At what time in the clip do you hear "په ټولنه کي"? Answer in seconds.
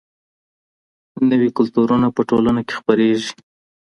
2.15-2.73